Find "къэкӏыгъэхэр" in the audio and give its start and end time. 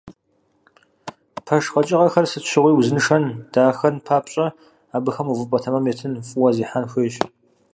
1.73-2.25